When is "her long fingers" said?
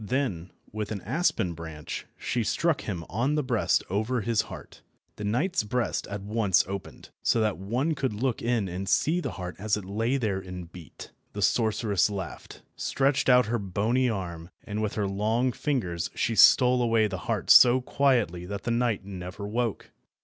14.95-16.09